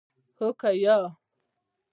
هو 0.37 0.47
که 0.59 0.69
یا؟ 0.83 0.97